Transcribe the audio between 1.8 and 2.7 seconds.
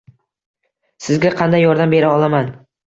bera olaman?